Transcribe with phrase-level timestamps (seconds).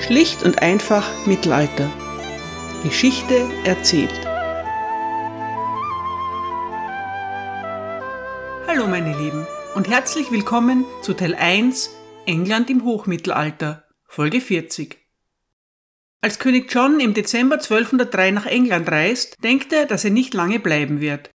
[0.00, 1.90] Schlicht und einfach Mittelalter.
[2.82, 4.12] Geschichte erzählt.
[8.66, 11.90] Hallo meine Lieben und herzlich willkommen zu Teil 1
[12.24, 14.96] England im Hochmittelalter, Folge 40.
[16.22, 20.60] Als König John im Dezember 1203 nach England reist, denkt er, dass er nicht lange
[20.60, 21.30] bleiben wird.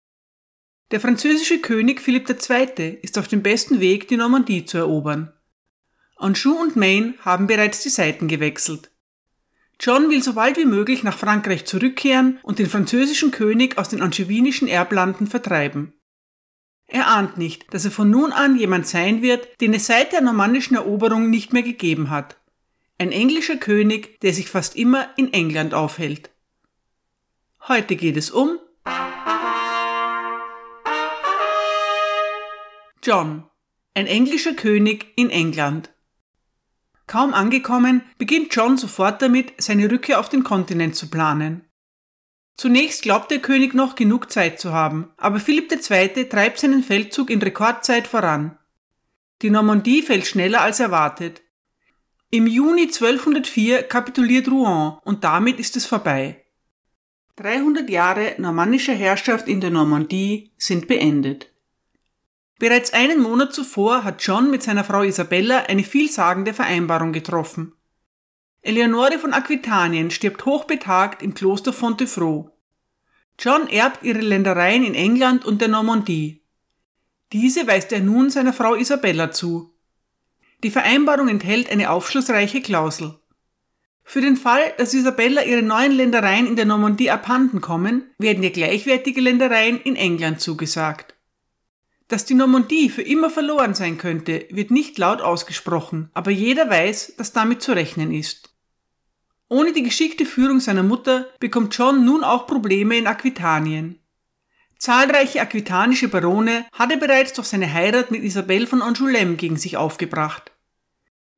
[0.92, 2.98] Der französische König Philipp II.
[3.02, 5.35] ist auf dem besten Weg, die Normandie zu erobern.
[6.16, 8.92] Anjou und Maine haben bereits die Seiten gewechselt.
[9.80, 14.02] John will so bald wie möglich nach Frankreich zurückkehren und den französischen König aus den
[14.02, 15.94] angewinischen Erblanden vertreiben.
[16.88, 20.22] Er ahnt nicht, dass er von nun an jemand sein wird, den es seit der
[20.22, 22.38] normannischen Eroberung nicht mehr gegeben hat.
[22.98, 26.30] Ein englischer König, der sich fast immer in England aufhält.
[27.68, 28.60] Heute geht es um
[33.04, 33.44] John,
[33.94, 35.95] ein englischer König in England.
[37.08, 41.62] Kaum angekommen, beginnt John sofort damit, seine Rückkehr auf den Kontinent zu planen.
[42.58, 46.30] Zunächst glaubt der König noch genug Zeit zu haben, aber Philipp II.
[46.30, 48.58] treibt seinen Feldzug in Rekordzeit voran.
[49.42, 51.42] Die Normandie fällt schneller als erwartet.
[52.32, 56.46] Im Juni 1204 kapituliert Rouen und damit ist es vorbei.
[57.36, 61.52] 300 Jahre normannischer Herrschaft in der Normandie sind beendet.
[62.58, 67.74] Bereits einen Monat zuvor hat John mit seiner Frau Isabella eine vielsagende Vereinbarung getroffen.
[68.62, 72.52] Eleonore von Aquitanien stirbt hochbetagt im Kloster Fontevraud.
[73.38, 76.42] John erbt ihre Ländereien in England und der Normandie.
[77.34, 79.74] Diese weist er nun seiner Frau Isabella zu.
[80.64, 83.20] Die Vereinbarung enthält eine aufschlussreiche Klausel.
[84.04, 88.52] Für den Fall, dass Isabella ihre neuen Ländereien in der Normandie abhanden kommen, werden ihr
[88.52, 91.15] gleichwertige Ländereien in England zugesagt.
[92.08, 97.16] Dass die Normandie für immer verloren sein könnte, wird nicht laut ausgesprochen, aber jeder weiß,
[97.18, 98.54] dass damit zu rechnen ist.
[99.50, 104.00] Ohne die geschickte Führung seiner Mutter bekommt John nun auch Probleme in Aquitanien.
[104.78, 109.78] Zahlreiche aquitanische Barone hat er bereits durch seine Heirat mit Isabel von Angoulême gegen sich
[109.78, 110.52] aufgebracht.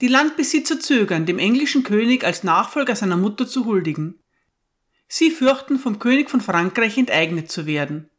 [0.01, 4.21] Die Landbesitzer zögern, dem englischen König als Nachfolger seiner Mutter zu huldigen.
[5.07, 8.09] Sie fürchten, vom König von Frankreich enteignet zu werden.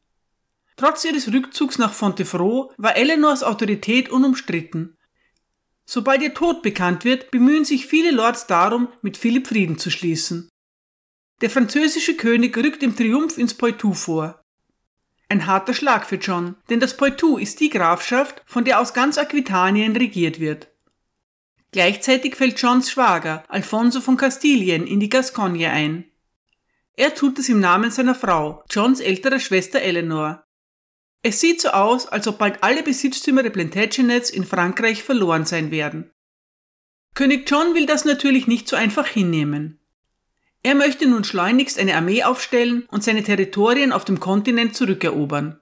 [0.78, 4.97] Trotz ihres Rückzugs nach Fontevraud war Eleanors Autorität unumstritten.
[5.84, 10.49] Sobald ihr Tod bekannt wird, bemühen sich viele Lords darum, mit Philipp Frieden zu schließen.
[11.41, 14.41] Der französische König rückt im Triumph ins Poitou vor.
[15.28, 19.19] Ein harter Schlag für John, denn das Poitou ist die Grafschaft, von der aus ganz
[19.19, 20.69] Aquitanien regiert wird.
[21.72, 26.05] Gleichzeitig fällt Johns Schwager, Alfonso von Kastilien, in die Gascogne ein.
[26.94, 30.44] Er tut es im Namen seiner Frau, Johns älterer Schwester Eleanor.
[31.23, 35.71] Es sieht so aus, als ob bald alle Besitztümer der Plantagenets in Frankreich verloren sein
[35.71, 36.11] werden.
[37.15, 39.81] König John will das natürlich nicht so einfach hinnehmen.
[40.62, 45.61] Er möchte nun schleunigst eine Armee aufstellen und seine Territorien auf dem Kontinent zurückerobern.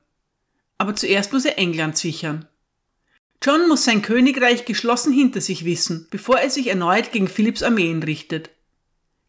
[0.78, 2.47] Aber zuerst muss er England sichern.
[3.43, 8.03] John muss sein Königreich geschlossen hinter sich wissen, bevor er sich erneut gegen Philipps Armeen
[8.03, 8.50] richtet.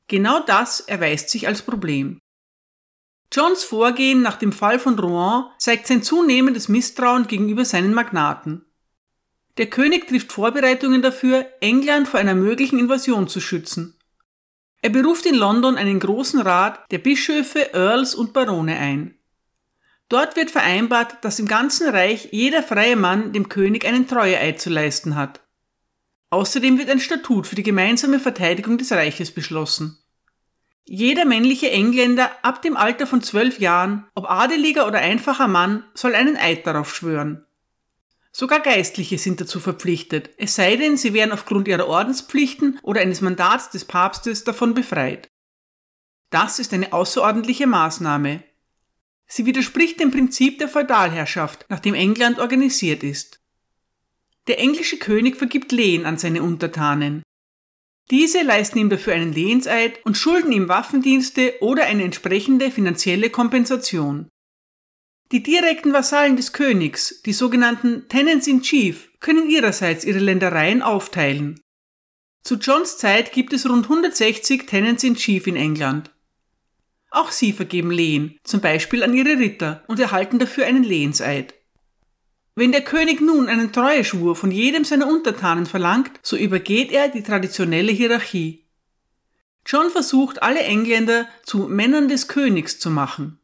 [0.08, 2.20] Genau das erweist sich als Problem.
[3.32, 8.66] Johns Vorgehen nach dem Fall von Rouen zeigt sein zunehmendes Misstrauen gegenüber seinen Magnaten.
[9.58, 13.98] Der König trifft Vorbereitungen dafür, England vor einer möglichen Invasion zu schützen.
[14.82, 19.16] Er beruft in London einen großen Rat der Bischöfe, Earls und Barone ein.
[20.10, 24.70] Dort wird vereinbart, dass im ganzen Reich jeder freie Mann dem König einen Treueeid zu
[24.70, 25.42] leisten hat.
[26.30, 29.98] Außerdem wird ein Statut für die gemeinsame Verteidigung des Reiches beschlossen.
[30.90, 36.16] Jeder männliche Engländer ab dem Alter von zwölf Jahren, ob adeliger oder einfacher Mann, soll
[36.16, 37.46] einen Eid darauf schwören.
[38.32, 43.20] Sogar Geistliche sind dazu verpflichtet, es sei denn, sie wären aufgrund ihrer Ordenspflichten oder eines
[43.20, 45.28] Mandats des Papstes davon befreit.
[46.30, 48.44] Das ist eine außerordentliche Maßnahme.
[49.26, 53.42] Sie widerspricht dem Prinzip der Feudalherrschaft, nach dem England organisiert ist.
[54.48, 57.24] Der englische König vergibt Lehen an seine Untertanen.
[58.10, 64.30] Diese leisten ihm dafür einen Lehenseid und schulden ihm Waffendienste oder eine entsprechende finanzielle Kompensation.
[65.34, 71.60] Die direkten Vasallen des Königs, die sogenannten Tenants in Chief, können ihrerseits ihre Ländereien aufteilen.
[72.44, 76.12] Zu Johns Zeit gibt es rund 160 Tenants in Chief in England.
[77.12, 81.56] Auch sie vergeben Lehen, zum Beispiel an ihre Ritter, und erhalten dafür einen Lehenseid.
[82.58, 87.22] Wenn der König nun einen Treueschwur von jedem seiner Untertanen verlangt, so übergeht er die
[87.22, 88.66] traditionelle Hierarchie.
[89.64, 93.38] John versucht, alle Engländer zu Männern des Königs zu machen.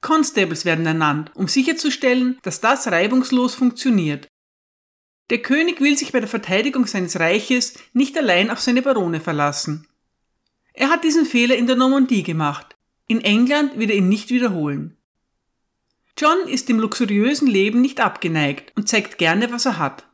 [0.00, 4.28] Constables werden ernannt, um sicherzustellen, dass das reibungslos funktioniert.
[5.30, 9.88] Der König will sich bei der Verteidigung seines Reiches nicht allein auf seine Barone verlassen.
[10.72, 12.76] Er hat diesen Fehler in der Normandie gemacht.
[13.08, 14.99] In England wird er ihn nicht wiederholen.
[16.20, 20.06] John ist dem luxuriösen Leben nicht abgeneigt und zeigt gerne, was er hat.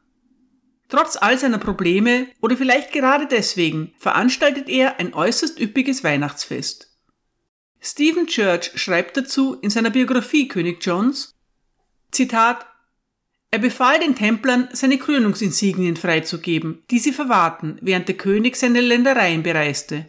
[0.89, 6.97] Trotz all seiner Probleme oder vielleicht gerade deswegen veranstaltet er ein äußerst üppiges Weihnachtsfest.
[7.81, 11.35] Stephen Church schreibt dazu in seiner Biografie König Johns,
[12.13, 12.65] Zitat,
[13.51, 19.43] er befahl den Templern, seine Krönungsinsignien freizugeben, die sie verwahrten, während der König seine Ländereien
[19.43, 20.09] bereiste.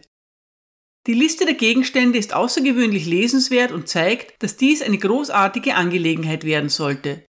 [1.06, 6.68] Die Liste der Gegenstände ist außergewöhnlich lesenswert und zeigt, dass dies eine großartige Angelegenheit werden
[6.68, 7.24] sollte.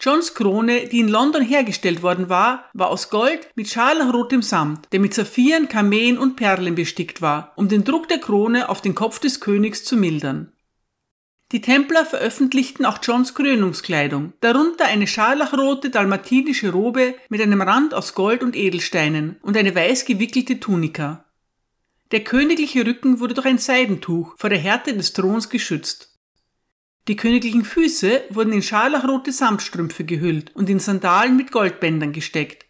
[0.00, 5.00] Johns Krone, die in London hergestellt worden war, war aus Gold mit scharlachrotem Samt, der
[5.00, 9.18] mit Saphiren, Kameen und Perlen bestickt war, um den Druck der Krone auf den Kopf
[9.18, 10.52] des Königs zu mildern.
[11.52, 18.14] Die Templer veröffentlichten auch Johns Krönungskleidung, darunter eine scharlachrote dalmatinische Robe mit einem Rand aus
[18.14, 21.24] Gold und Edelsteinen und eine weiß gewickelte Tunika.
[22.14, 26.16] Der königliche Rücken wurde durch ein Seidentuch vor der Härte des Throns geschützt.
[27.08, 32.66] Die königlichen Füße wurden in scharlachrote Samtstrümpfe gehüllt und in Sandalen mit Goldbändern gesteckt.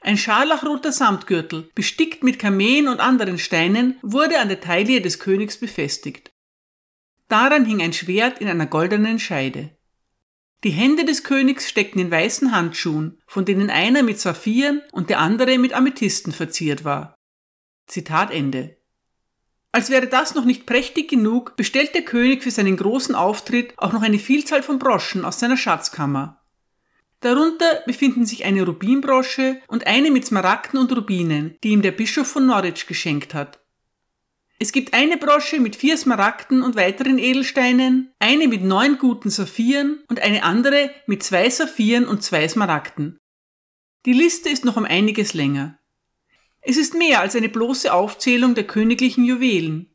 [0.00, 5.58] Ein scharlachroter Samtgürtel, bestickt mit Kameen und anderen Steinen, wurde an der Taille des Königs
[5.58, 6.30] befestigt.
[7.26, 9.76] Daran hing ein Schwert in einer goldenen Scheide.
[10.62, 15.18] Die Hände des Königs steckten in weißen Handschuhen, von denen einer mit Saphiren und der
[15.18, 17.16] andere mit Amethysten verziert war.
[17.86, 18.76] Zitat Ende.
[19.72, 23.92] Als wäre das noch nicht prächtig genug, bestellt der König für seinen großen Auftritt auch
[23.92, 26.42] noch eine Vielzahl von Broschen aus seiner Schatzkammer.
[27.20, 32.26] Darunter befinden sich eine Rubinbrosche und eine mit Smaragden und Rubinen, die ihm der Bischof
[32.26, 33.60] von Norwich geschenkt hat.
[34.58, 40.04] Es gibt eine Brosche mit vier Smaragden und weiteren Edelsteinen, eine mit neun guten Saphiren
[40.08, 43.18] und eine andere mit zwei Saphiren und zwei Smaragden.
[44.04, 45.78] Die Liste ist noch um einiges länger.
[46.64, 49.88] Es ist mehr als eine bloße Aufzählung der königlichen Juwelen.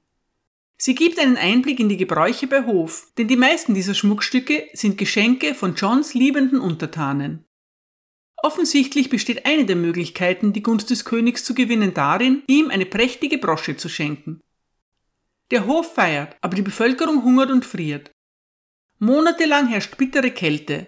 [0.75, 4.97] Sie gibt einen Einblick in die Gebräuche bei Hof, denn die meisten dieser Schmuckstücke sind
[4.97, 7.45] Geschenke von Johns liebenden Untertanen.
[8.43, 13.39] Offensichtlich besteht eine der Möglichkeiten, die Gunst des Königs zu gewinnen, darin, ihm eine prächtige
[13.39, 14.41] Brosche zu schenken.
[15.49, 18.11] Der Hof feiert, aber die Bevölkerung hungert und friert.
[18.99, 20.87] Monatelang herrscht bittere Kälte,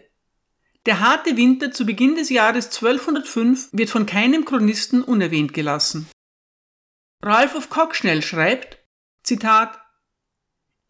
[0.89, 6.09] der harte Winter zu Beginn des Jahres 1205 wird von keinem Chronisten unerwähnt gelassen.
[7.21, 8.79] Ralph of Cockschnell schreibt,
[9.21, 9.79] Zitat,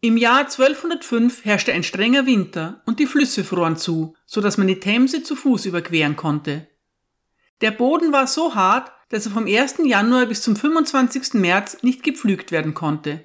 [0.00, 4.68] im Jahr 1205 herrschte ein strenger Winter und die Flüsse froren zu, so dass man
[4.68, 6.66] die Themse zu Fuß überqueren konnte.
[7.60, 9.80] Der Boden war so hart, dass er vom 1.
[9.84, 11.34] Januar bis zum 25.
[11.34, 13.22] März nicht gepflügt werden konnte.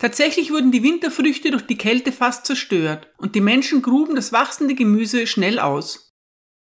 [0.00, 4.74] Tatsächlich wurden die Winterfrüchte durch die Kälte fast zerstört und die Menschen gruben das wachsende
[4.74, 6.14] Gemüse schnell aus.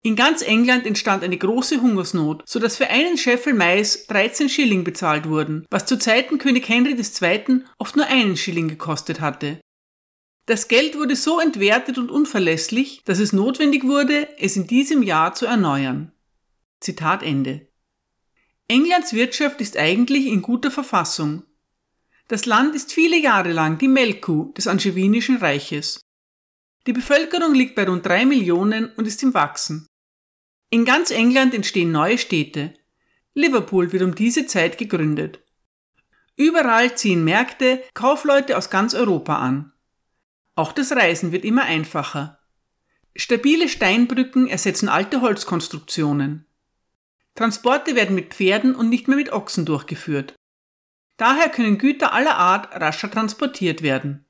[0.03, 4.83] In ganz England entstand eine große Hungersnot, so dass für einen Scheffel Mais 13 Schilling
[4.83, 7.63] bezahlt wurden, was zu Zeiten König Henry II.
[7.79, 9.61] oft nur einen Schilling gekostet hatte.
[10.47, 15.35] Das Geld wurde so entwertet und unverlässlich, dass es notwendig wurde, es in diesem Jahr
[15.35, 16.11] zu erneuern.
[16.81, 17.69] Zitat Ende.
[18.67, 21.45] Englands Wirtschaft ist eigentlich in guter Verfassung,
[22.33, 26.01] das Land ist viele Jahre lang die Melkkuh des Angewinischen Reiches.
[26.87, 29.87] Die Bevölkerung liegt bei rund drei Millionen und ist im Wachsen.
[30.71, 32.73] In ganz England entstehen neue Städte.
[33.35, 35.45] Liverpool wird um diese Zeit gegründet.
[36.35, 39.75] Überall ziehen Märkte Kaufleute aus ganz Europa an.
[40.55, 42.39] Auch das Reisen wird immer einfacher.
[43.15, 46.47] Stabile Steinbrücken ersetzen alte Holzkonstruktionen.
[47.35, 50.35] Transporte werden mit Pferden und nicht mehr mit Ochsen durchgeführt.
[51.23, 54.25] Daher können Güter aller Art rascher transportiert werden.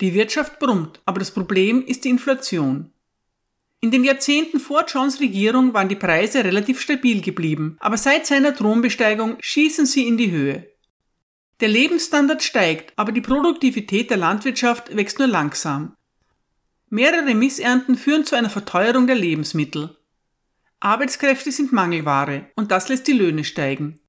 [0.00, 2.94] Die Wirtschaft brummt, aber das Problem ist die Inflation.
[3.80, 8.56] In den Jahrzehnten vor Johns Regierung waren die Preise relativ stabil geblieben, aber seit seiner
[8.56, 10.66] Thronbesteigung schießen sie in die Höhe.
[11.60, 15.94] Der Lebensstandard steigt, aber die Produktivität der Landwirtschaft wächst nur langsam.
[16.88, 19.94] Mehrere Missernten führen zu einer Verteuerung der Lebensmittel.
[20.80, 24.00] Arbeitskräfte sind Mangelware und das lässt die Löhne steigen.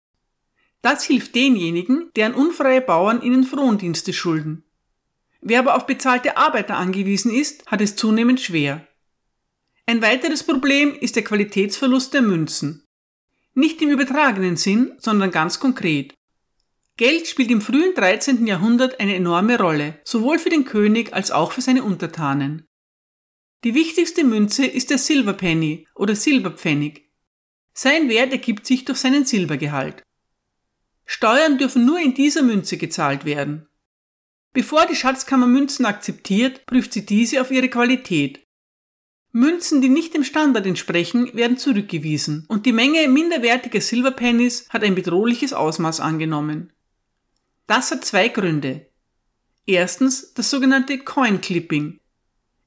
[0.82, 4.64] Das hilft denjenigen, deren unfreie Bauern ihnen Frondienste schulden.
[5.42, 8.88] Wer aber auf bezahlte Arbeiter angewiesen ist, hat es zunehmend schwer.
[9.86, 12.86] Ein weiteres Problem ist der Qualitätsverlust der Münzen.
[13.54, 16.14] Nicht im übertragenen Sinn, sondern ganz konkret.
[16.98, 18.46] Geld spielt im frühen 13.
[18.46, 22.68] Jahrhundert eine enorme Rolle, sowohl für den König als auch für seine Untertanen.
[23.64, 27.10] Die wichtigste Münze ist der Silberpenny oder Silberpfennig.
[27.74, 30.04] Sein Wert ergibt sich durch seinen Silbergehalt.
[31.12, 33.68] Steuern dürfen nur in dieser Münze gezahlt werden.
[34.54, 38.46] Bevor die Schatzkammer Münzen akzeptiert, prüft sie diese auf ihre Qualität.
[39.32, 44.94] Münzen, die nicht dem Standard entsprechen, werden zurückgewiesen und die Menge minderwertiger Silverpennies hat ein
[44.94, 46.74] bedrohliches Ausmaß angenommen.
[47.66, 48.86] Das hat zwei Gründe.
[49.66, 52.00] Erstens das sogenannte Coin Clipping.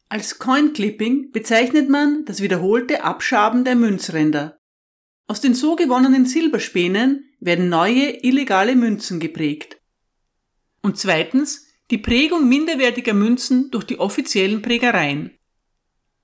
[0.08, 4.58] Als Coin Clipping bezeichnet man das wiederholte Abschaben der Münzränder.
[5.28, 9.76] Aus den so gewonnenen Silberspänen werden neue illegale Münzen geprägt.
[10.80, 15.36] Und zweitens die Prägung minderwertiger Münzen durch die offiziellen Prägereien.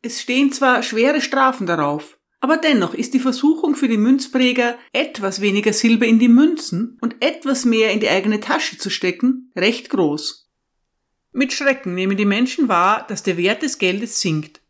[0.00, 5.40] Es stehen zwar schwere Strafen darauf, aber dennoch ist die Versuchung für die Münzpräger, etwas
[5.40, 9.90] weniger Silber in die Münzen und etwas mehr in die eigene Tasche zu stecken, recht
[9.90, 10.48] groß.
[11.32, 14.60] Mit Schrecken nehmen die Menschen wahr, dass der Wert des Geldes sinkt.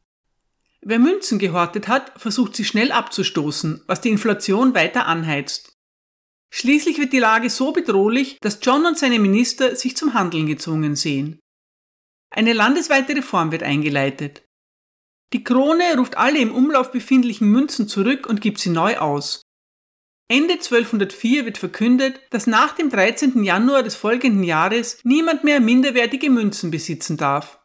[0.81, 5.78] Wer Münzen gehortet hat, versucht sie schnell abzustoßen, was die Inflation weiter anheizt.
[6.51, 10.97] Schließlich wird die Lage so bedrohlich, dass John und seine Minister sich zum Handeln gezwungen
[10.97, 11.39] sehen.
[12.31, 14.45] Eine landesweite Reform wird eingeleitet.
[15.33, 19.43] Die Krone ruft alle im Umlauf befindlichen Münzen zurück und gibt sie neu aus.
[20.31, 23.43] Ende 1204 wird verkündet, dass nach dem 13.
[23.45, 27.59] Januar des folgenden Jahres niemand mehr minderwertige Münzen besitzen darf.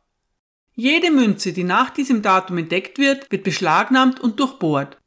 [0.75, 4.97] Jede Münze, die nach diesem Datum entdeckt wird, wird beschlagnahmt und durchbohrt.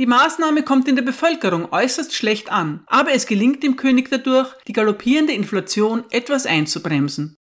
[0.00, 4.48] Die Maßnahme kommt in der Bevölkerung äußerst schlecht an, aber es gelingt dem König dadurch,
[4.66, 7.36] die galoppierende Inflation etwas einzubremsen.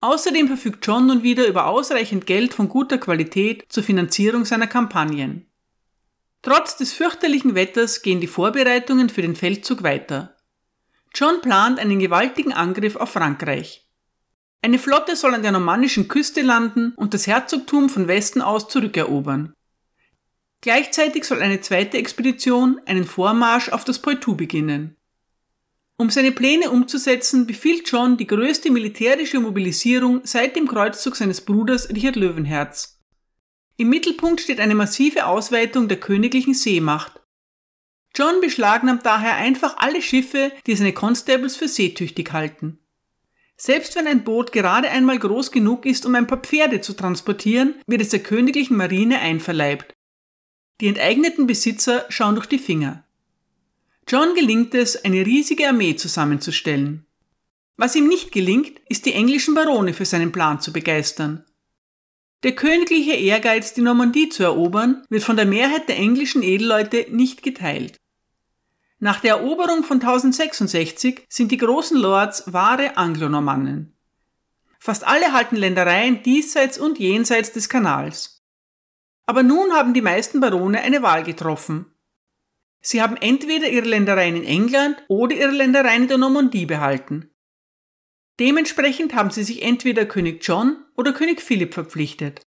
[0.00, 5.50] Außerdem verfügt John nun wieder über ausreichend Geld von guter Qualität zur Finanzierung seiner Kampagnen.
[6.40, 10.36] Trotz des fürchterlichen Wetters gehen die Vorbereitungen für den Feldzug weiter.
[11.16, 13.90] John plant einen gewaltigen Angriff auf Frankreich.
[14.62, 19.55] Eine Flotte soll an der normannischen Küste landen und das Herzogtum von Westen aus zurückerobern.
[20.66, 24.96] Gleichzeitig soll eine zweite Expedition einen Vormarsch auf das Poitou beginnen.
[25.96, 31.88] Um seine Pläne umzusetzen, befiehlt John die größte militärische Mobilisierung seit dem Kreuzzug seines Bruders
[31.90, 32.98] Richard Löwenherz.
[33.76, 37.20] Im Mittelpunkt steht eine massive Ausweitung der königlichen Seemacht.
[38.16, 42.80] John beschlagnahmt daher einfach alle Schiffe, die seine Constables für seetüchtig halten.
[43.56, 47.76] Selbst wenn ein Boot gerade einmal groß genug ist, um ein paar Pferde zu transportieren,
[47.86, 49.95] wird es der königlichen Marine einverleibt.
[50.80, 53.04] Die enteigneten Besitzer schauen durch die Finger.
[54.08, 57.06] John gelingt es, eine riesige Armee zusammenzustellen.
[57.76, 61.44] Was ihm nicht gelingt, ist die englischen Barone für seinen Plan zu begeistern.
[62.42, 67.42] Der königliche Ehrgeiz, die Normandie zu erobern, wird von der Mehrheit der englischen Edelleute nicht
[67.42, 67.96] geteilt.
[68.98, 73.94] Nach der Eroberung von 1066 sind die großen Lords wahre Anglonormannen.
[74.78, 78.35] Fast alle halten Ländereien diesseits und jenseits des Kanals.
[79.26, 81.92] Aber nun haben die meisten Barone eine Wahl getroffen
[82.86, 87.34] Sie haben entweder ihre Ländereien in England oder ihre Ländereien in der Normandie behalten.
[88.38, 92.42] Dementsprechend haben sie sich entweder König John oder König Philipp verpflichtet.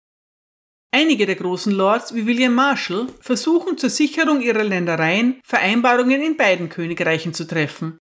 [0.91, 6.69] Einige der großen Lords wie William Marshall versuchen zur Sicherung ihrer Ländereien Vereinbarungen in beiden
[6.69, 7.97] Königreichen zu treffen.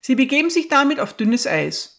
[0.00, 1.93] Sie begeben sich damit auf dünnes Eis.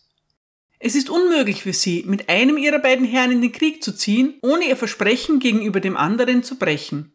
[0.80, 4.36] Es ist unmöglich für sie, mit einem ihrer beiden Herren in den Krieg zu ziehen,
[4.42, 7.14] ohne ihr Versprechen gegenüber dem anderen zu brechen.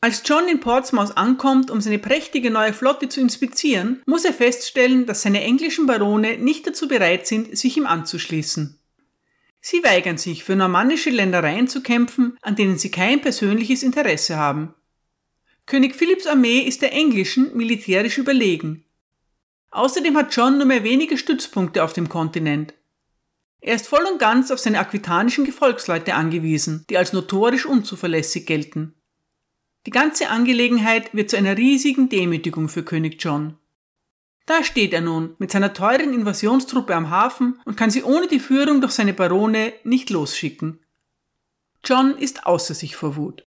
[0.00, 5.06] Als John in Portsmouth ankommt, um seine prächtige neue Flotte zu inspizieren, muss er feststellen,
[5.06, 8.80] dass seine englischen Barone nicht dazu bereit sind, sich ihm anzuschließen.
[9.60, 14.74] Sie weigern sich, für normannische Ländereien zu kämpfen, an denen sie kein persönliches Interesse haben.
[15.66, 18.84] König Philipps Armee ist der englischen militärisch überlegen.
[19.72, 22.74] Außerdem hat John nur mehr wenige Stützpunkte auf dem Kontinent.
[23.60, 28.94] Er ist voll und ganz auf seine aquitanischen Gefolgsleute angewiesen, die als notorisch unzuverlässig gelten.
[29.86, 33.56] Die ganze Angelegenheit wird zu einer riesigen Demütigung für König John.
[34.46, 38.40] Da steht er nun mit seiner teuren Invasionstruppe am Hafen und kann sie ohne die
[38.40, 40.84] Führung durch seine Barone nicht losschicken.
[41.84, 43.46] John ist außer sich vor Wut.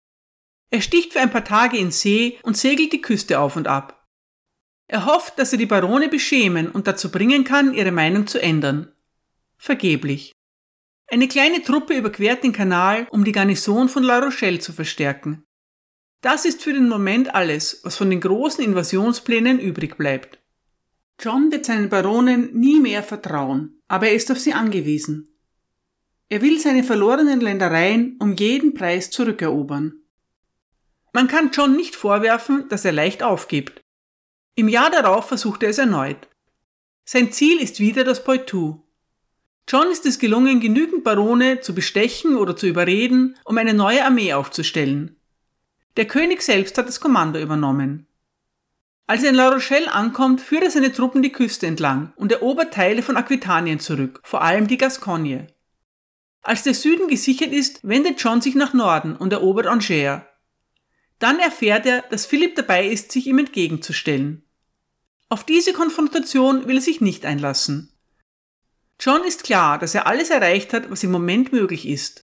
[0.69, 3.98] Er sticht für ein paar Tage in See und segelt die Küste auf und ab.
[4.89, 8.91] Er hofft, dass er die Barone beschämen und dazu bringen kann, ihre Meinung zu ändern.
[9.55, 10.33] Vergeblich.
[11.05, 15.43] Eine kleine Truppe überquert den Kanal, um die Garnison von La Rochelle zu verstärken.
[16.21, 20.39] Das ist für den Moment alles, was von den großen Invasionsplänen übrig bleibt.
[21.19, 25.37] John wird seinen Baronen nie mehr vertrauen, aber er ist auf sie angewiesen.
[26.29, 30.01] Er will seine verlorenen Ländereien um jeden Preis zurückerobern.
[31.13, 33.78] Man kann John nicht vorwerfen, dass er leicht aufgibt.
[34.59, 36.27] Im Jahr darauf versucht er es erneut.
[37.05, 38.83] Sein Ziel ist wieder das Poitou.
[39.69, 44.33] John ist es gelungen, genügend Barone zu bestechen oder zu überreden, um eine neue Armee
[44.33, 45.15] aufzustellen.
[45.95, 48.05] Der König selbst hat das Kommando übernommen.
[49.07, 52.73] Als er in La Rochelle ankommt, führt er seine Truppen die Küste entlang und erobert
[52.73, 55.47] Teile von Aquitanien zurück, vor allem die Gascogne.
[56.41, 60.23] Als der Süden gesichert ist, wendet John sich nach Norden und erobert Angers.
[61.17, 64.43] Dann erfährt er, dass Philipp dabei ist, sich ihm entgegenzustellen.
[65.29, 67.93] Auf diese Konfrontation will er sich nicht einlassen.
[68.99, 72.21] John ist klar, dass er alles erreicht hat, was im Moment möglich ist.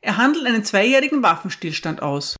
[0.00, 2.36] Er handelt einen zweijährigen Waffenstillstand aus.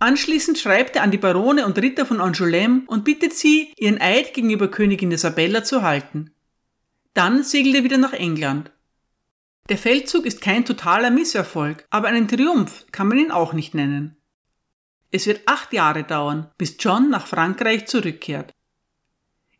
[0.00, 4.34] Anschließend schreibt er an die Barone und Ritter von Angoulême und bittet sie, ihren Eid
[4.34, 6.34] gegenüber Königin Isabella zu halten.
[7.14, 8.70] Dann segelt er wieder nach England.
[9.70, 14.16] Der Feldzug ist kein totaler Misserfolg, aber einen Triumph kann man ihn auch nicht nennen.
[15.10, 18.52] Es wird acht Jahre dauern, bis John nach Frankreich zurückkehrt.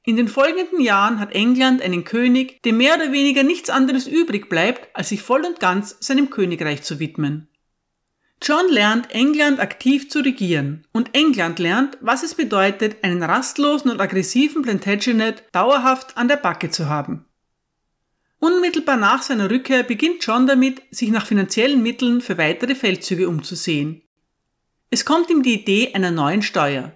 [0.07, 4.51] In den folgenden Jahren hat England einen König, dem mehr oder weniger nichts anderes übrig
[4.51, 7.49] bleibt, als sich voll und ganz seinem Königreich zu widmen.
[8.43, 14.01] John lernt, England aktiv zu regieren und England lernt, was es bedeutet, einen rastlosen und
[14.03, 17.25] aggressiven Plantagenet dauerhaft an der Backe zu haben.
[18.41, 24.03] Unmittelbar nach seiner Rückkehr beginnt John damit, sich nach finanziellen Mitteln für weitere Feldzüge umzusehen.
[24.91, 26.93] Es kommt ihm die Idee einer neuen Steuer.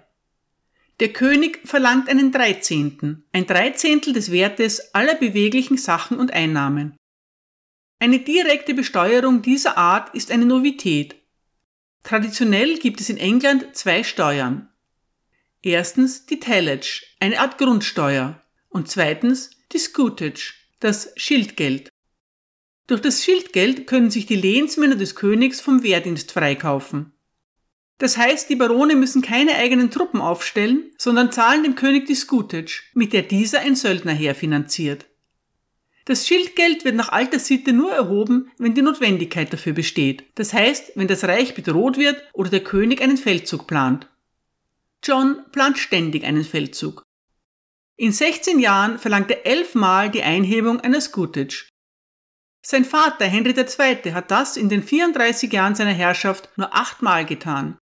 [0.99, 6.97] Der König verlangt einen Dreizehnten, ein Dreizehntel des Wertes aller beweglichen Sachen und Einnahmen.
[7.99, 11.15] Eine direkte Besteuerung dieser Art ist eine Novität.
[12.03, 14.69] Traditionell gibt es in England zwei Steuern.
[15.61, 21.89] Erstens die Tallage, eine Art Grundsteuer, und zweitens die Scutage, das Schildgeld.
[22.87, 27.13] Durch das Schildgeld können sich die Lehnsmänner des Königs vom Wehrdienst freikaufen.
[27.99, 32.83] Das heißt, die Barone müssen keine eigenen Truppen aufstellen, sondern zahlen dem König die Scutage,
[32.93, 35.05] mit der dieser ein Söldnerheer finanziert.
[36.05, 40.23] Das Schildgeld wird nach alter Sitte nur erhoben, wenn die Notwendigkeit dafür besteht.
[40.35, 44.07] Das heißt, wenn das Reich bedroht wird oder der König einen Feldzug plant.
[45.03, 47.03] John plant ständig einen Feldzug.
[47.97, 51.67] In 16 Jahren verlangt er elfmal die Einhebung einer Scutage.
[52.65, 54.13] Sein Vater Henry II.
[54.13, 57.77] hat das in den 34 Jahren seiner Herrschaft nur achtmal getan.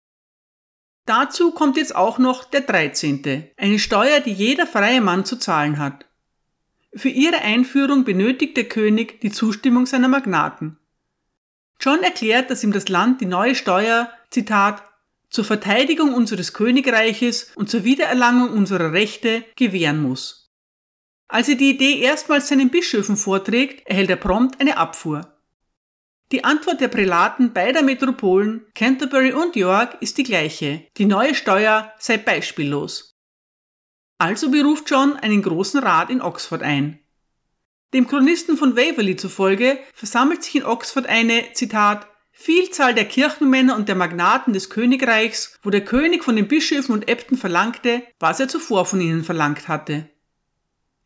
[1.07, 5.79] Dazu kommt jetzt auch noch der 13., eine Steuer, die jeder freie Mann zu zahlen
[5.79, 6.05] hat.
[6.93, 10.77] Für ihre Einführung benötigt der König die Zustimmung seiner Magnaten.
[11.79, 14.83] John erklärt, dass ihm das Land die neue Steuer, Zitat,
[15.29, 20.51] zur Verteidigung unseres Königreiches und zur Wiedererlangung unserer Rechte gewähren muss.
[21.29, 25.36] Als er die Idee erstmals seinen Bischöfen vorträgt, erhält er prompt eine Abfuhr.
[26.31, 30.85] Die Antwort der Prälaten beider Metropolen, Canterbury und York, ist die gleiche.
[30.97, 33.17] Die neue Steuer sei beispiellos.
[34.17, 36.99] Also beruft John einen großen Rat in Oxford ein.
[37.93, 43.87] Dem Chronisten von Waverley zufolge versammelt sich in Oxford eine, Zitat, Vielzahl der Kirchenmänner und
[43.87, 48.47] der Magnaten des Königreichs, wo der König von den Bischöfen und Äbten verlangte, was er
[48.47, 50.09] zuvor von ihnen verlangt hatte.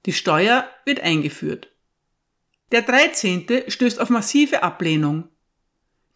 [0.05, 1.70] Die Steuer wird eingeführt.
[2.71, 3.63] Der 13.
[3.67, 5.27] stößt auf massive Ablehnung.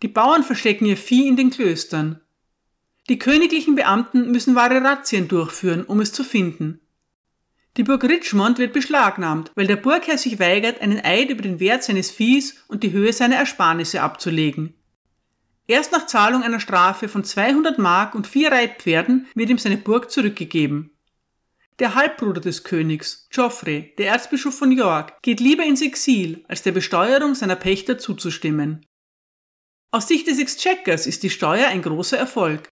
[0.01, 2.21] Die Bauern verstecken ihr Vieh in den Klöstern.
[3.09, 6.79] Die königlichen Beamten müssen wahre Razzien durchführen, um es zu finden.
[7.75, 11.83] Die Burg Richmond wird beschlagnahmt, weil der Burgherr sich weigert, einen Eid über den Wert
[11.83, 14.75] seines Viehs und die Höhe seiner Ersparnisse abzulegen.
[15.67, 20.09] Erst nach Zahlung einer Strafe von 200 Mark und vier Reitpferden wird ihm seine Burg
[20.09, 20.94] zurückgegeben.
[21.79, 26.71] Der Halbbruder des Königs, Geoffrey, der Erzbischof von York, geht lieber ins Exil, als der
[26.71, 28.85] Besteuerung seiner Pächter zuzustimmen.
[29.91, 32.69] Aus Sicht des Exchequers ist die Steuer ein großer Erfolg.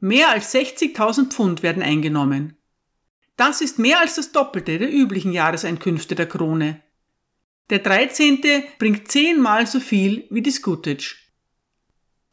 [0.00, 2.58] Mehr als 60.000 Pfund werden eingenommen.
[3.36, 6.82] Das ist mehr als das Doppelte der üblichen Jahreseinkünfte der Krone.
[7.70, 8.40] Der 13.
[8.78, 11.16] bringt zehnmal so viel wie die Scutage.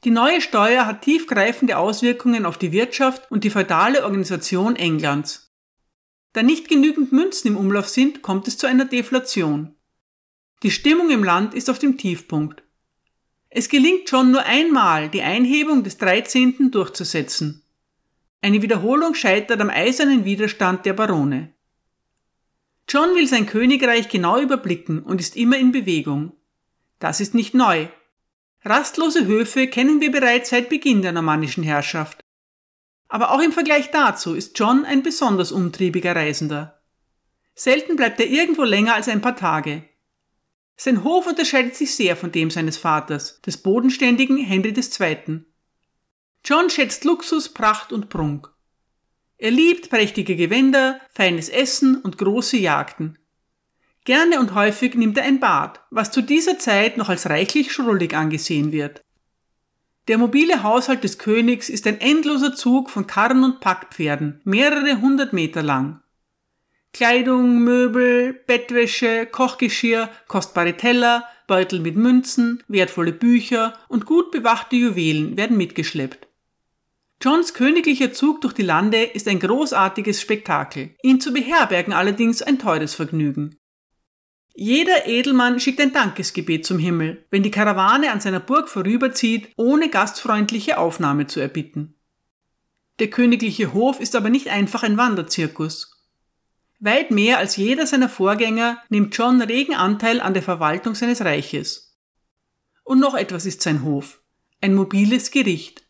[0.04, 5.45] Die neue Steuer hat tiefgreifende Auswirkungen auf die Wirtschaft und die feudale Organisation Englands.
[6.36, 9.74] Da nicht genügend Münzen im Umlauf sind, kommt es zu einer Deflation.
[10.64, 12.62] Die Stimmung im Land ist auf dem Tiefpunkt.
[13.50, 16.72] Es gelingt schon nur einmal, die Einhebung des 13.
[16.72, 17.64] durchzusetzen.
[18.42, 21.54] Eine Wiederholung scheitert am eisernen Widerstand der Barone.
[22.90, 26.34] John will sein Königreich genau überblicken und ist immer in Bewegung.
[27.00, 27.88] Das ist nicht neu.
[28.66, 32.25] Rastlose Höfe kennen wir bereits seit Beginn der normannischen Herrschaft.
[33.16, 36.82] Aber auch im Vergleich dazu ist John ein besonders umtriebiger Reisender.
[37.54, 39.84] Selten bleibt er irgendwo länger als ein paar Tage.
[40.76, 45.46] Sein Hof unterscheidet sich sehr von dem seines Vaters, des bodenständigen Henry II.
[46.44, 48.52] John schätzt Luxus, Pracht und Prunk.
[49.38, 53.18] Er liebt prächtige Gewänder, feines Essen und große Jagden.
[54.04, 58.14] Gerne und häufig nimmt er ein Bad, was zu dieser Zeit noch als reichlich schrullig
[58.14, 59.05] angesehen wird.
[60.08, 65.34] Der mobile Haushalt des Königs ist ein endloser Zug von Karren und Packpferden, mehrere hundert
[65.34, 66.02] Meter lang.
[66.94, 75.38] Kleidung, Möbel, Bettwäsche, Kochgeschirr, kostbare Teller, Beutel mit Münzen, wertvolle Bücher und gut bewachte Juwelen
[75.38, 76.28] werden mitgeschleppt.
[77.22, 80.96] Johns königlicher Zug durch die Lande ist ein großartiges Spektakel.
[81.02, 83.58] Ihn zu beherbergen allerdings ein teures Vergnügen.
[84.58, 89.90] Jeder Edelmann schickt ein Dankesgebet zum Himmel, wenn die Karawane an seiner Burg vorüberzieht, ohne
[89.90, 91.96] gastfreundliche Aufnahme zu erbitten.
[93.00, 96.06] Der königliche Hof ist aber nicht einfach ein Wanderzirkus.
[96.80, 101.98] Weit mehr als jeder seiner Vorgänger nimmt John regen Anteil an der Verwaltung seines Reiches.
[102.86, 104.22] Und noch etwas ist sein Hof.
[104.62, 105.86] Ein mobiles Gericht.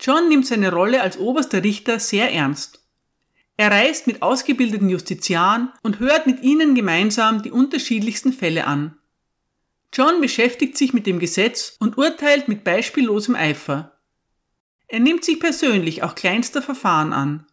[0.00, 2.79] John nimmt seine Rolle als oberster Richter sehr ernst.
[3.60, 8.96] Er reist mit ausgebildeten Justiziaren und hört mit ihnen gemeinsam die unterschiedlichsten Fälle an.
[9.92, 14.00] John beschäftigt sich mit dem Gesetz und urteilt mit beispiellosem Eifer.
[14.88, 17.44] Er nimmt sich persönlich auch kleinster Verfahren an.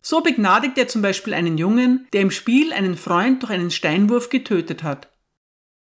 [0.00, 4.30] So begnadigt er zum Beispiel einen Jungen, der im Spiel einen Freund durch einen Steinwurf
[4.30, 5.12] getötet hat.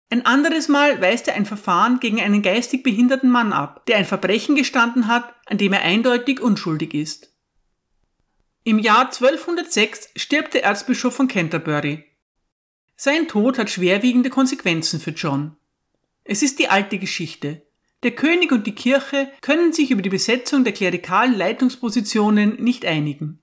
[0.09, 4.05] Ein anderes Mal weist er ein Verfahren gegen einen geistig behinderten Mann ab, der ein
[4.05, 7.30] Verbrechen gestanden hat, an dem er eindeutig unschuldig ist.
[8.63, 12.05] Im Jahr 1206 stirbt der Erzbischof von Canterbury.
[12.95, 15.57] Sein Tod hat schwerwiegende Konsequenzen für John.
[16.23, 17.63] Es ist die alte Geschichte.
[18.03, 23.39] Der König und die Kirche können sich über die Besetzung der klerikalen Leitungspositionen nicht einigen.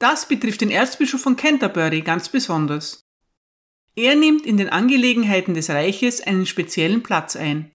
[0.00, 3.06] Das betrifft den Erzbischof von Canterbury ganz besonders.
[3.94, 7.70] Er nimmt in den Angelegenheiten des Reiches einen speziellen Platz ein.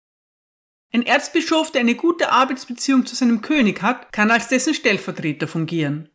[0.92, 6.11] Ein Erzbischof, der eine gute Arbeitsbeziehung zu seinem König hat, kann als dessen Stellvertreter fungieren.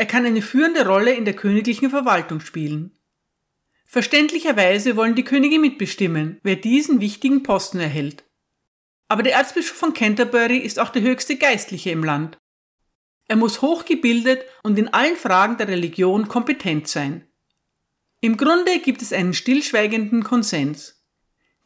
[0.00, 2.98] Er kann eine führende Rolle in der königlichen Verwaltung spielen.
[3.84, 8.24] Verständlicherweise wollen die Könige mitbestimmen, wer diesen wichtigen Posten erhält.
[9.08, 12.38] Aber der Erzbischof von Canterbury ist auch der höchste Geistliche im Land.
[13.28, 17.28] Er muss hochgebildet und in allen Fragen der Religion kompetent sein.
[18.22, 21.04] Im Grunde gibt es einen stillschweigenden Konsens.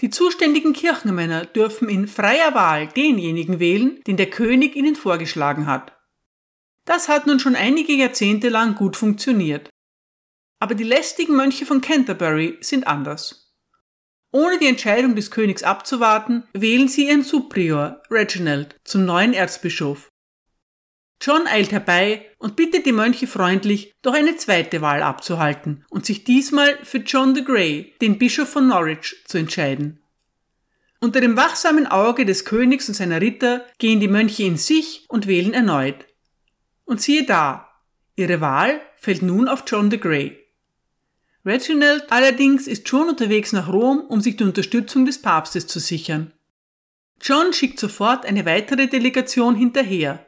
[0.01, 5.97] Die zuständigen Kirchenmänner dürfen in freier Wahl denjenigen wählen, den der König ihnen vorgeschlagen hat.
[6.85, 9.71] Das hat nun schon einige Jahrzehnte lang gut funktioniert.
[10.61, 13.53] Aber die lästigen Mönche von Canterbury sind anders.
[14.33, 20.09] Ohne die Entscheidung des Königs abzuwarten, wählen sie ihren Subprior, Reginald, zum neuen Erzbischof.
[21.23, 26.25] John eilt herbei und bittet die Mönche freundlich, doch eine zweite Wahl abzuhalten und sich
[26.25, 30.03] diesmal für John the Grey, den Bischof von Norwich, zu entscheiden.
[31.01, 35.27] Unter dem wachsamen Auge des Königs und seiner Ritter gehen die Mönche in sich und
[35.27, 36.07] wählen erneut.
[36.85, 37.69] Und siehe da,
[38.17, 40.39] ihre Wahl fällt nun auf John de Grey.
[41.45, 46.33] Reginald allerdings ist schon unterwegs nach Rom, um sich die Unterstützung des Papstes zu sichern.
[47.21, 50.27] John schickt sofort eine weitere Delegation hinterher.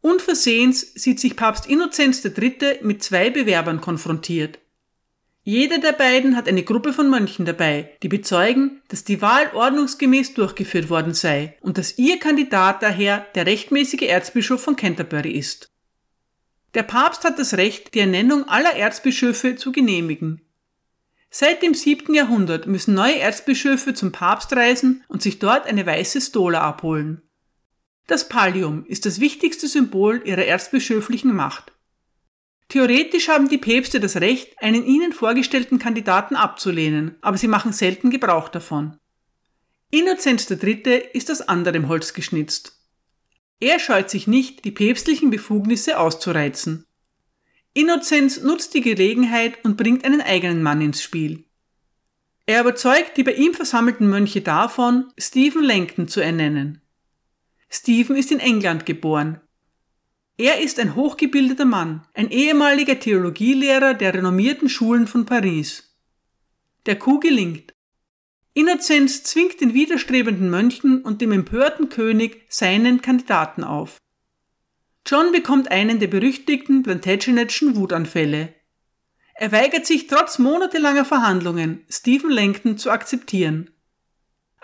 [0.00, 2.78] Unversehens sieht sich Papst Innozenz III.
[2.82, 4.58] mit zwei Bewerbern konfrontiert.
[5.48, 10.34] Jeder der beiden hat eine Gruppe von Mönchen dabei, die bezeugen, dass die Wahl ordnungsgemäß
[10.34, 15.70] durchgeführt worden sei und dass ihr Kandidat daher der rechtmäßige Erzbischof von Canterbury ist.
[16.74, 20.42] Der Papst hat das Recht, die Ernennung aller Erzbischöfe zu genehmigen.
[21.30, 26.20] Seit dem siebten Jahrhundert müssen neue Erzbischöfe zum Papst reisen und sich dort eine weiße
[26.20, 27.22] Stola abholen.
[28.08, 31.75] Das Pallium ist das wichtigste Symbol ihrer erzbischöflichen Macht.
[32.68, 38.10] Theoretisch haben die Päpste das Recht, einen ihnen vorgestellten Kandidaten abzulehnen, aber sie machen selten
[38.10, 38.98] Gebrauch davon.
[39.90, 41.10] Innozenz III.
[41.12, 42.72] ist aus anderem Holz geschnitzt.
[43.60, 46.86] Er scheut sich nicht, die päpstlichen Befugnisse auszureizen.
[47.72, 51.44] Innozenz nutzt die Gelegenheit und bringt einen eigenen Mann ins Spiel.
[52.46, 56.82] Er überzeugt die bei ihm versammelten Mönche davon, Stephen Langton zu ernennen.
[57.68, 59.40] Stephen ist in England geboren,
[60.38, 65.96] er ist ein hochgebildeter Mann, ein ehemaliger Theologielehrer der renommierten Schulen von Paris.
[66.84, 67.72] Der Coup gelingt.
[68.52, 73.98] Innozenz zwingt den widerstrebenden Mönchen und dem empörten König seinen Kandidaten auf.
[75.06, 78.54] John bekommt einen der berüchtigten Plantagenetschen Wutanfälle.
[79.34, 83.70] Er weigert sich trotz monatelanger Verhandlungen, Stephen Langton zu akzeptieren.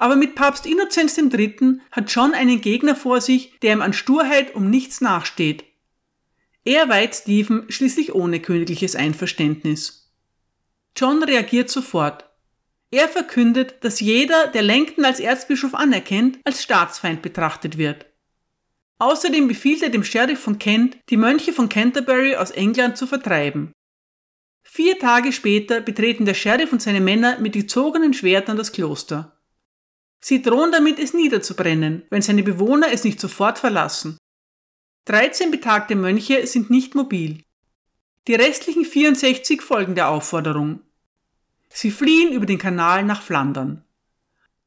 [0.02, 1.78] Aber mit Papst Innozenz III.
[1.92, 5.62] hat John einen Gegner vor sich, der ihm an Sturheit um nichts nachsteht.
[6.64, 10.12] Er weiht Stephen schließlich ohne königliches Einverständnis.
[10.96, 12.28] John reagiert sofort.
[12.90, 18.06] Er verkündet, dass jeder, der Langton als Erzbischof anerkennt, als Staatsfeind betrachtet wird.
[18.98, 23.70] Außerdem befiehlt er dem Sheriff von Kent, die Mönche von Canterbury aus England zu vertreiben.
[24.64, 29.38] Vier Tage später betreten der Sheriff und seine Männer mit gezogenen Schwertern das Kloster.
[30.24, 34.16] Sie drohen damit, es niederzubrennen, wenn seine Bewohner es nicht sofort verlassen.
[35.06, 37.42] 13 betagte Mönche sind nicht mobil.
[38.28, 40.80] Die restlichen 64 folgen der Aufforderung.
[41.68, 43.84] Sie fliehen über den Kanal nach Flandern.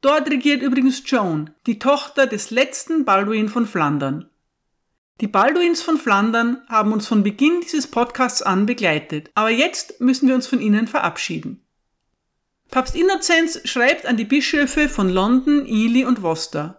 [0.01, 4.29] Dort regiert übrigens Joan, die Tochter des letzten Balduin von Flandern.
[5.21, 10.27] Die Balduins von Flandern haben uns von Beginn dieses Podcasts an begleitet, aber jetzt müssen
[10.27, 11.64] wir uns von ihnen verabschieden.
[12.75, 16.77] Papst Innozenz schreibt an die Bischöfe von London, Ely und Worcester.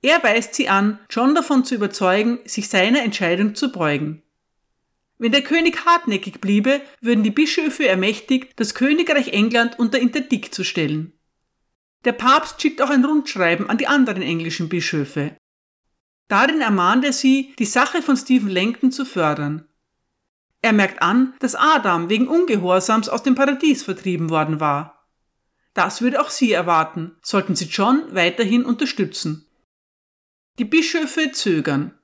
[0.00, 4.22] Er weist sie an, John davon zu überzeugen, sich seiner Entscheidung zu beugen.
[5.18, 10.64] Wenn der König hartnäckig bliebe, würden die Bischöfe ermächtigt, das Königreich England unter Interdikt zu
[10.64, 11.12] stellen.
[12.06, 15.36] Der Papst schickt auch ein Rundschreiben an die anderen englischen Bischöfe.
[16.28, 19.68] Darin ermahnt er sie, die Sache von Stephen Langton zu fördern.
[20.62, 24.91] Er merkt an, dass Adam wegen Ungehorsams aus dem Paradies vertrieben worden war.
[25.74, 29.46] Das würde auch sie erwarten, sollten sie John weiterhin unterstützen.
[30.58, 31.98] Die Bischöfe zögern.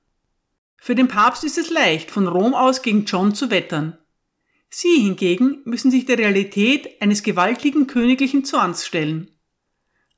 [0.79, 3.99] Für den Papst ist es leicht, von Rom aus gegen John zu wettern.
[4.71, 9.31] Sie hingegen müssen sich der Realität eines gewaltigen königlichen Zorns stellen.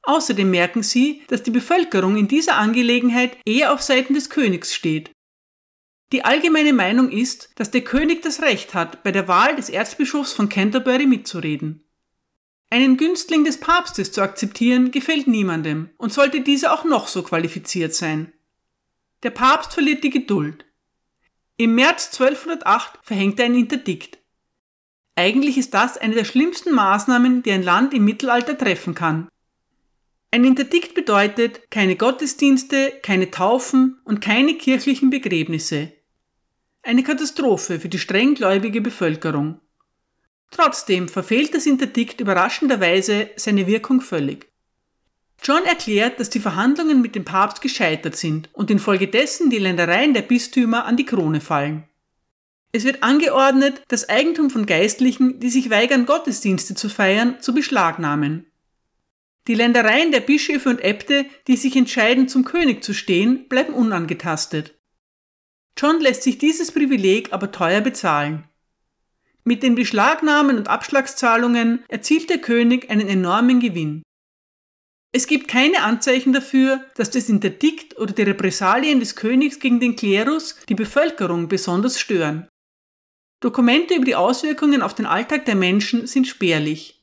[0.02, 5.10] Außerdem merken sie, dass die Bevölkerung in dieser Angelegenheit eher auf Seiten des Königs steht.
[6.12, 10.32] Die allgemeine Meinung ist, dass der König das Recht hat, bei der Wahl des Erzbischofs
[10.32, 11.84] von Canterbury mitzureden.
[12.72, 17.94] Einen Günstling des Papstes zu akzeptieren gefällt niemandem und sollte dieser auch noch so qualifiziert
[17.94, 18.32] sein.
[19.24, 20.64] Der Papst verliert die Geduld.
[21.56, 24.18] Im März 1208 verhängt er ein Interdikt.
[25.16, 29.28] Eigentlich ist das eine der schlimmsten Maßnahmen, die ein Land im Mittelalter treffen kann.
[30.30, 35.92] Ein Interdikt bedeutet keine Gottesdienste, keine Taufen und keine kirchlichen Begräbnisse.
[36.82, 39.60] Eine Katastrophe für die strenggläubige Bevölkerung.
[40.50, 44.48] Trotzdem verfehlt das Interdikt überraschenderweise seine Wirkung völlig.
[45.42, 50.22] John erklärt, dass die Verhandlungen mit dem Papst gescheitert sind und infolgedessen die Ländereien der
[50.22, 51.84] Bistümer an die Krone fallen.
[52.72, 58.46] Es wird angeordnet, das Eigentum von Geistlichen, die sich weigern, Gottesdienste zu feiern, zu beschlagnahmen.
[59.48, 64.78] Die Ländereien der Bischöfe und Äbte, die sich entscheiden, zum König zu stehen, bleiben unangetastet.
[65.76, 68.44] John lässt sich dieses Privileg aber teuer bezahlen.
[69.44, 74.02] Mit den Beschlagnahmen und Abschlagszahlungen erzielt der König einen enormen Gewinn.
[75.12, 79.96] Es gibt keine Anzeichen dafür, dass das Interdikt oder die Repressalien des Königs gegen den
[79.96, 82.48] Klerus die Bevölkerung besonders stören.
[83.40, 87.02] Dokumente über die Auswirkungen auf den Alltag der Menschen sind spärlich.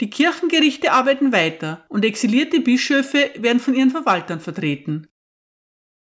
[0.00, 5.08] Die Kirchengerichte arbeiten weiter und exilierte Bischöfe werden von ihren Verwaltern vertreten.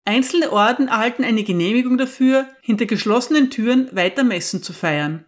[0.03, 5.25] Einzelne Orden erhalten eine Genehmigung dafür, hinter geschlossenen Türen weiter Messen zu feiern.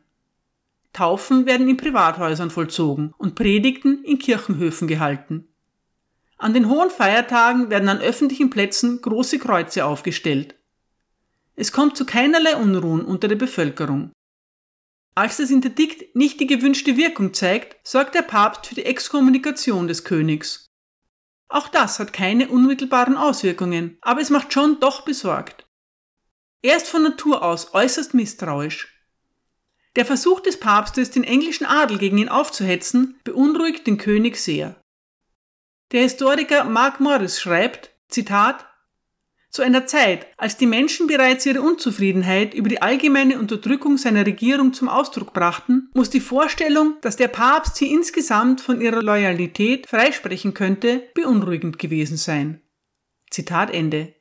[0.98, 5.48] Taufen werden in Privathäusern vollzogen und Predigten in Kirchenhöfen gehalten.
[6.40, 10.56] An den hohen Feiertagen werden an öffentlichen Plätzen große Kreuze aufgestellt.
[11.56, 14.12] Es kommt zu keinerlei Unruhen unter der Bevölkerung.
[15.14, 20.04] Als das Interdikt nicht die gewünschte Wirkung zeigt, sorgt der Papst für die Exkommunikation des
[20.04, 20.66] Königs.
[21.48, 25.68] Auch das hat keine unmittelbaren Auswirkungen, aber es macht John doch besorgt.
[26.64, 28.97] Er ist von Natur aus äußerst misstrauisch.
[29.98, 34.80] Der Versuch des Papstes, den englischen Adel gegen ihn aufzuhetzen, beunruhigt den König sehr.
[35.92, 38.68] Der Historiker Mark Morris schreibt, Zitat,
[39.50, 44.72] zu einer Zeit, als die Menschen bereits ihre Unzufriedenheit über die allgemeine Unterdrückung seiner Regierung
[44.72, 50.54] zum Ausdruck brachten, muss die Vorstellung, dass der Papst sie insgesamt von ihrer Loyalität freisprechen
[50.54, 52.62] könnte, beunruhigend gewesen sein.
[53.32, 54.14] Zitat Ende.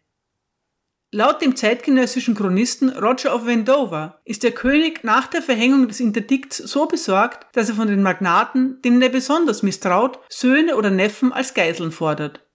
[1.16, 6.59] Laut dem zeitgenössischen Chronisten Roger of Wendover ist der König nach der Verhängung des Interdikts
[6.59, 11.55] so besorgt, dass er von den Magnaten, denen er besonders misstraut, Söhne oder Neffen als
[11.55, 12.46] Geiseln fordert.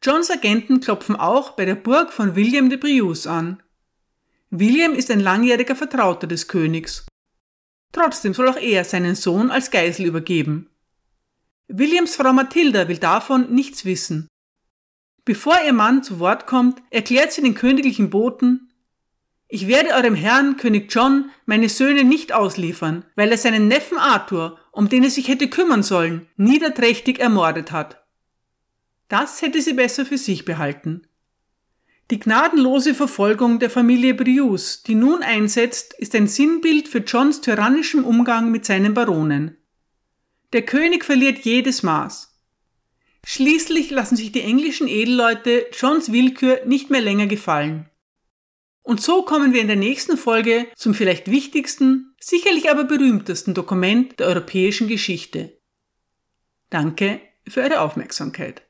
[0.00, 3.60] Johns Agenten klopfen auch bei der Burg von William de Brius an.
[4.50, 7.04] William ist ein langjähriger Vertrauter des Königs.
[7.90, 10.70] Trotzdem soll auch er seinen Sohn als Geisel übergeben.
[11.66, 14.28] Williams Frau Mathilda will davon nichts wissen.
[15.26, 18.72] Bevor ihr Mann zu Wort kommt, erklärt sie den königlichen Boten,
[19.48, 24.58] ich werde eurem Herrn, König John, meine Söhne nicht ausliefern, weil er seinen Neffen Arthur,
[24.72, 28.04] um den er sich hätte kümmern sollen, niederträchtig ermordet hat.
[29.08, 31.06] Das hätte sie besser für sich behalten.
[32.10, 38.04] Die gnadenlose Verfolgung der Familie Brius, die nun einsetzt, ist ein Sinnbild für Johns tyrannischem
[38.04, 39.56] Umgang mit seinen Baronen.
[40.52, 42.35] Der König verliert jedes Maß.
[43.28, 47.90] Schließlich lassen sich die englischen Edelleute Johns Willkür nicht mehr länger gefallen.
[48.82, 54.20] Und so kommen wir in der nächsten Folge zum vielleicht wichtigsten, sicherlich aber berühmtesten Dokument
[54.20, 55.58] der europäischen Geschichte.
[56.70, 58.62] Danke für eure Aufmerksamkeit.